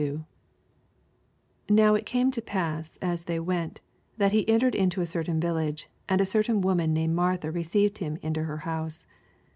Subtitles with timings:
[0.01, 0.23] 88
[1.69, 3.81] Now it came to pass, as they went,
[4.17, 8.17] that he entered into a certain village: and a certain woman named Martha received him
[8.23, 9.05] into her house.